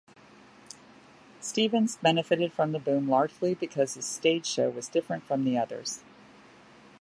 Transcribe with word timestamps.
Stevens 1.41 1.97
benefited 1.97 2.51
from 2.51 2.71
the 2.71 2.79
boom 2.79 3.07
largely 3.07 3.53
because 3.53 3.93
his 3.93 4.03
stage 4.03 4.47
show 4.47 4.67
was 4.71 4.87
different 4.89 5.23
from 5.25 5.45
others. 5.55 6.03